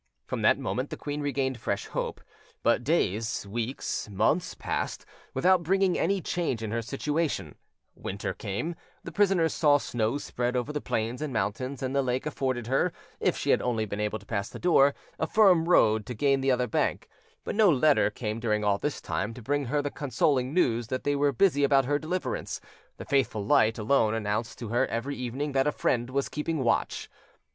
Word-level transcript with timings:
From 0.25 0.41
that 0.41 0.57
moment 0.57 0.89
the 0.89 0.97
queen 0.97 1.21
regained 1.21 1.59
fresh 1.59 1.85
hope; 1.85 2.21
but 2.63 2.83
days, 2.83 3.45
weeks, 3.45 4.09
months 4.09 4.55
passed 4.55 5.05
without 5.35 5.61
bringing 5.61 5.95
any 5.95 6.21
change 6.23 6.63
in 6.63 6.71
her 6.71 6.81
situation: 6.81 7.53
winter 7.93 8.33
came; 8.33 8.73
the 9.03 9.11
prisoner 9.11 9.47
saw 9.47 9.77
snow 9.77 10.17
spread 10.17 10.55
over 10.55 10.73
the 10.73 10.81
plains 10.81 11.21
and 11.21 11.31
mountains, 11.31 11.83
and 11.83 11.95
the 11.95 12.01
lake 12.01 12.25
afforded 12.25 12.65
her, 12.65 12.91
if 13.19 13.37
she 13.37 13.51
had 13.51 13.61
only 13.61 13.85
been 13.85 13.99
able 13.99 14.17
to 14.17 14.25
pass 14.25 14.49
the 14.49 14.57
door, 14.57 14.95
a 15.19 15.27
firm 15.27 15.69
road 15.69 16.07
to 16.07 16.15
gain 16.15 16.41
the 16.41 16.49
other 16.49 16.65
bank; 16.65 17.07
but 17.43 17.53
no 17.53 17.69
letter 17.69 18.09
came 18.09 18.39
during 18.39 18.63
all 18.63 18.79
this 18.79 19.01
time 19.01 19.35
to 19.35 19.41
bring 19.43 19.65
her 19.65 19.83
the 19.83 19.91
consoling 19.91 20.51
news 20.51 20.87
that 20.87 21.03
they 21.03 21.15
were 21.15 21.31
busy 21.31 21.63
about 21.63 21.85
her 21.85 21.99
deliverance; 21.99 22.59
the 22.97 23.05
faithful 23.05 23.45
light 23.45 23.77
alone 23.77 24.15
announced 24.15 24.57
to 24.57 24.69
her 24.69 24.87
every 24.87 25.15
evening 25.15 25.51
that 25.51 25.67
a 25.67 25.71
friend 25.71 26.09
was 26.09 26.27
keeping 26.27 26.63
watch. 26.63 27.07